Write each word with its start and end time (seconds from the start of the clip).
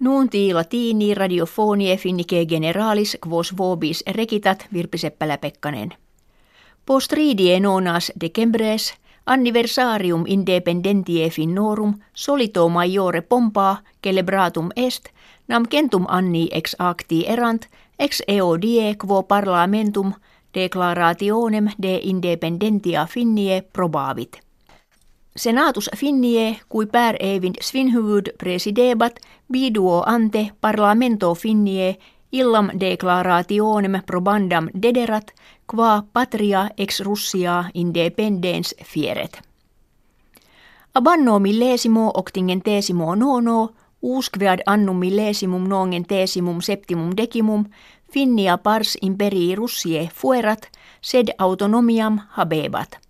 Nuunti 0.00 0.54
latini 0.54 1.14
radiofonie 1.14 1.96
finnike 1.96 2.46
generalis 2.46 3.18
quos 3.26 3.56
vobis 3.56 4.04
rekitat 4.10 4.66
Virpi 4.72 4.98
Seppälä-Pekkanen. 4.98 5.90
Postridie 6.86 7.60
nonas 7.60 8.12
decembres 8.20 8.94
anniversarium 9.26 10.24
independentie 10.26 11.30
finnorum 11.30 11.94
solito 12.12 12.68
majore 12.68 13.20
pompa 13.20 13.76
celebratum 14.06 14.68
est 14.76 15.04
nam 15.48 15.64
centum 15.70 16.04
anni 16.08 16.48
ex 16.52 16.76
acti 16.78 17.24
erant 17.26 17.68
ex 17.98 18.22
eo 18.28 18.62
die 18.62 18.94
quo 19.06 19.22
parlamentum 19.22 20.12
declarationem 20.54 21.68
de 21.82 22.00
independentia 22.02 23.06
finnie 23.06 23.62
probavit. 23.72 24.40
Senatus 25.36 25.90
finnie 25.96 26.60
cui 26.68 26.86
per 26.86 27.16
evind 27.20 27.56
svinhuvud 27.60 28.28
presidebat 28.38 29.18
biduo 29.52 30.02
ante 30.06 30.50
parlamento 30.60 31.34
finnie 31.34 31.96
illam 32.32 32.70
declarationem 32.80 34.02
probandam 34.06 34.68
dederat 34.82 35.34
qua 35.66 36.04
patria 36.12 36.70
ex 36.78 37.00
Russia 37.00 37.64
independens 37.74 38.74
fieret. 38.84 39.40
Abanno 40.94 41.38
millesimo 41.38 42.10
octingentesimo 42.14 43.14
nono 43.14 43.74
usquead 44.02 44.62
annum 44.66 44.96
millesimum 44.96 45.68
nongentesimum 45.68 46.60
septimum 46.60 47.10
decimum 47.16 47.64
finnia 48.12 48.58
pars 48.58 48.96
imperii 49.02 49.54
Russie 49.54 50.10
fuerat 50.14 50.70
sed 51.00 51.34
autonomiam 51.38 52.20
habebat. 52.28 53.04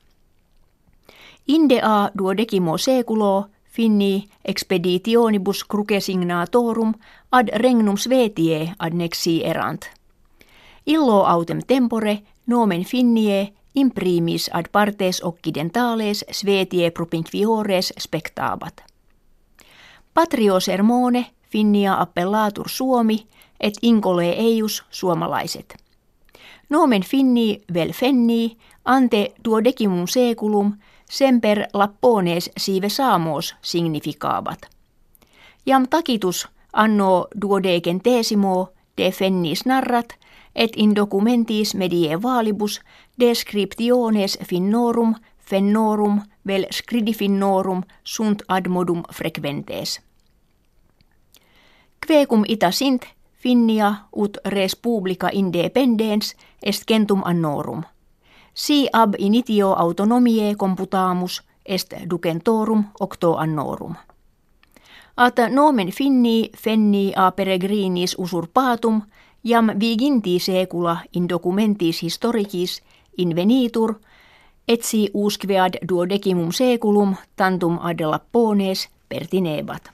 Indea 1.47 2.11
duodecimo 2.19 2.79
seculo 2.79 3.49
finni 3.65 4.29
expeditionibus 4.45 5.65
crucesignatorum 5.65 6.95
ad 7.31 7.49
regnum 7.55 7.97
Svetie 7.97 8.73
ad 8.79 8.93
nexi 8.95 9.45
erant. 9.45 9.85
Illo 10.87 11.25
autem 11.27 11.61
tempore 11.67 12.23
nomen 12.47 12.85
finnie 12.85 13.53
imprimis 13.75 14.51
ad 14.53 14.65
partes 14.73 15.21
occidentales 15.25 16.25
Svetie 16.33 16.91
propinquiores 16.91 17.93
spectabat. 17.99 18.85
Patrio 20.15 20.61
sermone 20.61 21.27
finnia 21.51 22.01
appellatur 22.01 22.69
Suomi 22.69 23.27
et 23.61 23.75
incole 23.83 24.31
eius 24.31 24.85
suomalaiset. 24.91 25.77
Nomen 26.71 27.03
finni 27.03 27.61
vel 27.75 27.93
fenni 27.93 28.57
ante 28.85 29.35
duodecimum 29.45 30.07
seculum 30.07 30.73
semper 31.11 31.67
lappones 31.73 32.51
sive 32.57 32.89
saamos 32.89 33.57
significaavat. 33.63 34.59
Jam 35.67 35.89
takitus 35.89 36.49
anno 36.73 37.27
duodecentesimo 37.41 38.69
de 38.97 39.11
fennis 39.11 39.67
narrat 39.67 40.09
et 40.55 40.73
in 40.77 40.95
documentis 40.97 41.75
medievalibus 41.75 42.81
descriptiones 43.21 44.39
finnorum 44.45 45.15
fennorum 45.39 46.21
vel 46.47 46.67
scridifinnorum 46.71 47.83
sunt 48.05 48.43
ad 48.49 48.69
modum 48.69 49.03
frequentes. 49.13 50.01
Quecum 52.07 52.45
ita 52.49 52.71
sint 52.71 53.05
finnia 53.33 53.95
ut 54.17 54.39
res 54.45 54.77
publica 54.77 55.29
independens 55.33 56.37
est 56.63 56.85
centum 56.89 57.23
annorum– 57.25 57.83
Si 58.55 58.89
ab 58.93 59.15
initio 59.19 59.73
autonomie 59.73 60.55
computamus 60.55 61.43
est 61.67 61.95
ducentorum 62.11 62.85
octo 63.01 63.37
annorum. 63.37 63.95
At 65.17 65.35
nomen 65.51 65.91
finni 65.93 66.51
fenni 66.57 67.13
a 67.17 67.31
peregrinis 67.31 68.15
usurpatum 68.19 69.03
jam 69.45 69.71
viginti 69.81 70.39
secula 70.39 70.97
in 71.13 71.29
documentis 71.29 72.03
historicis 72.03 72.83
invenitur, 73.19 73.95
etsi 74.69 75.11
usquead 75.15 75.75
duodecimum 75.89 76.53
seculum 76.53 77.17
tantum 77.37 77.79
ad 77.83 78.01
lappones 78.01 78.89
pertinebat. 79.09 79.91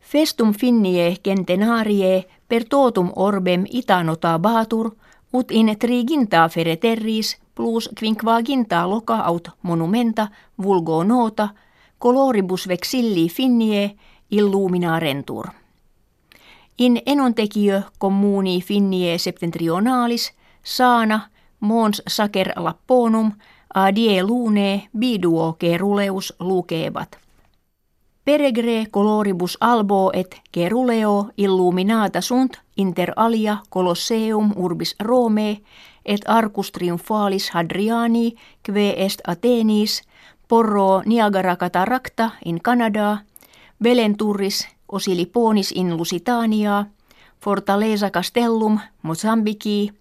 Festum 0.00 0.54
finnie 0.54 1.16
centenarie 1.24 2.24
per 2.48 2.64
totum 2.64 3.12
orbem 3.16 3.64
ita 3.70 4.02
notabatur– 4.02 4.90
ut 5.34 5.50
in 5.50 5.76
triginta 5.78 6.48
fereterris 6.48 7.38
plus 7.54 7.90
quinquaginta 8.00 8.90
loca 8.90 9.16
aut 9.16 9.48
monumenta 9.62 10.28
vulgo 10.62 11.04
nota 11.04 11.48
coloribus 11.98 12.68
vexilli 12.68 13.28
finnie 13.28 13.96
illumina 14.30 15.00
rentur. 15.00 15.46
In 16.78 17.02
enontekijö 17.06 17.82
communi 17.98 18.60
finnie 18.60 19.18
septentrionalis 19.18 20.32
saana 20.62 21.20
mons 21.60 22.02
sacer 22.08 22.52
lapponum 22.56 23.32
adie 23.74 24.22
lune 24.22 24.88
biduo 24.98 25.52
keruleus 25.58 26.34
lukebat. 26.38 27.18
Peregre 28.30 28.86
coloribus 28.90 29.58
albo 29.60 30.10
et 30.14 30.36
geruleo 30.54 31.30
illuminata 31.36 32.20
sunt 32.20 32.58
inter 32.76 33.12
alia 33.16 33.56
colosseum 33.70 34.52
urbis 34.56 34.94
Rome 35.00 35.62
et 36.04 36.20
arcus 36.26 36.70
triumphalis 36.72 37.50
Hadriani 37.50 38.36
kve 38.62 38.94
est 38.96 39.20
Athenis 39.26 40.02
porro 40.48 41.02
Niagara 41.06 41.56
cataracta 41.56 42.30
in 42.44 42.60
Canada 42.62 43.18
Belenturris 43.82 44.68
Osiliponis 44.88 45.72
in 45.72 45.96
Lusitania 45.96 46.86
Fortaleza 47.40 48.10
Castellum 48.10 48.78
Mozambiki 49.02 49.92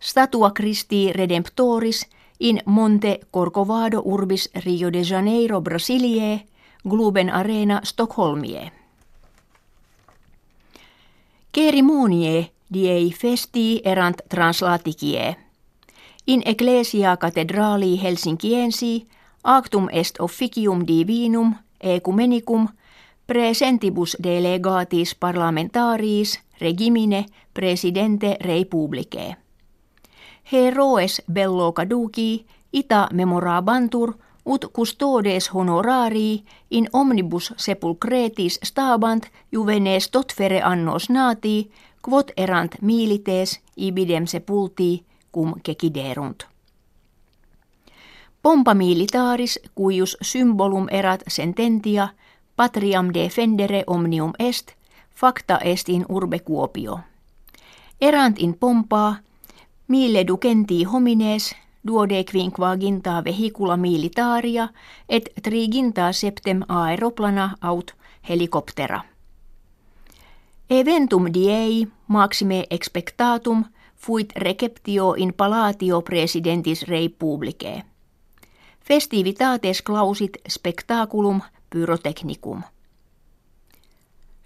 Statua 0.00 0.50
Christi 0.50 1.12
Redemptoris 1.12 2.06
in 2.40 2.62
Monte 2.64 3.20
Corcovado 3.30 4.02
urbis 4.04 4.50
Rio 4.64 4.92
de 4.92 5.04
Janeiro 5.04 5.60
Brasilie 5.60 6.50
Globen 6.88 7.30
Arena 7.30 7.80
Stockholmie. 7.84 8.72
Kerimonie 11.52 12.50
diei 12.74 13.12
festi 13.12 13.80
erant 13.84 14.16
translaticie. 14.28 15.36
In 16.26 16.42
ecclesia 16.44 17.16
cathedrali 17.16 18.02
Helsinkiensi 18.02 19.06
actum 19.44 19.88
est 19.92 20.20
officium 20.20 20.84
divinum 20.86 21.54
ecumenicum 21.80 22.68
presentibus 23.26 24.16
delegatis 24.22 25.14
parlamentaris 25.14 26.40
regimine 26.60 27.26
presidente 27.54 28.36
republicae. 28.40 29.36
Heroes 30.52 31.22
bello 31.32 31.72
caduci 31.72 32.46
ita 32.72 33.08
memorabantur– 33.12 34.14
ut 34.50 34.64
custodes 34.72 35.50
honorari 35.54 36.42
in 36.70 36.88
omnibus 36.92 37.52
sepulcretis 37.56 38.58
stabant 38.64 39.26
juvenes 39.52 40.10
totfere 40.10 40.62
annos 40.62 41.10
nati, 41.10 41.70
quod 42.02 42.28
erant 42.36 42.74
milites 42.80 43.60
ibidem 43.76 44.26
sepulti 44.26 45.04
cum 45.32 45.54
keciderunt. 45.62 46.44
Pompa 48.42 48.74
militaris 48.74 49.60
cuius 49.74 50.16
symbolum 50.22 50.86
erat 50.90 51.22
sententia 51.28 52.08
patriam 52.56 53.14
defendere 53.14 53.84
omnium 53.86 54.32
est, 54.38 54.72
facta 55.14 55.58
est 55.58 55.88
in 55.88 56.04
urbe 56.08 56.38
Kuopio. 56.38 57.00
Erant 58.00 58.38
in 58.38 58.54
pompa, 58.54 59.14
mille 59.88 60.26
ducenti 60.26 60.84
homines 60.84 61.54
duodequinquaginta 61.86 63.24
vehicula 63.24 63.76
militaria 63.76 64.68
et 65.08 65.30
triginta 65.42 66.12
septem 66.12 66.60
aeroplana 66.68 67.56
aut 67.60 67.94
helikoptera. 68.28 69.00
Eventum 70.70 71.26
diei 71.34 71.86
maxime 72.08 72.64
expectatum 72.70 73.64
fuit 73.96 74.32
receptio 74.36 75.14
in 75.14 75.34
palatio 75.34 76.02
presidentis 76.02 76.82
republicae. 76.82 77.82
Festivitates 78.84 79.82
clausit 79.82 80.32
spectaculum 80.48 81.40
pyrotechnicum. 81.70 82.62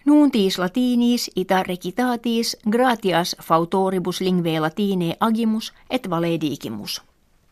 Nuntis 0.05 0.59
latinis 0.59 1.31
ita 1.37 1.63
recitatis 1.63 2.57
gratias 2.71 3.37
fautoribus 3.43 4.21
lingve 4.21 4.61
latine 4.61 5.17
agimus 5.21 5.73
et 5.91 6.11
valedigimus. 6.11 7.03